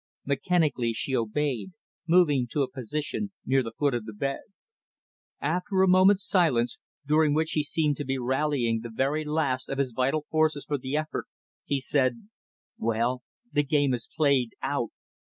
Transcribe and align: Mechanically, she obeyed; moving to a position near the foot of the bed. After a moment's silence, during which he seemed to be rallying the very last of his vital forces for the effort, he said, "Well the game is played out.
Mechanically, 0.25 0.93
she 0.93 1.15
obeyed; 1.15 1.73
moving 2.07 2.47
to 2.47 2.63
a 2.63 2.71
position 2.71 3.33
near 3.45 3.61
the 3.61 3.73
foot 3.77 3.93
of 3.93 4.05
the 4.05 4.13
bed. 4.13 4.39
After 5.39 5.83
a 5.83 5.87
moment's 5.87 6.27
silence, 6.27 6.79
during 7.05 7.35
which 7.35 7.51
he 7.51 7.61
seemed 7.61 7.97
to 7.97 8.03
be 8.03 8.17
rallying 8.17 8.79
the 8.81 8.89
very 8.89 9.23
last 9.23 9.69
of 9.69 9.77
his 9.77 9.91
vital 9.91 10.25
forces 10.31 10.65
for 10.65 10.79
the 10.79 10.97
effort, 10.97 11.27
he 11.65 11.79
said, 11.79 12.29
"Well 12.79 13.21
the 13.51 13.61
game 13.63 13.93
is 13.93 14.09
played 14.11 14.53
out. 14.63 14.89